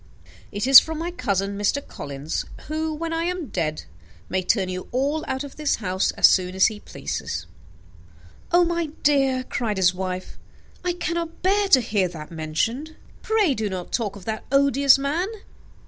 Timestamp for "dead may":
3.49-4.41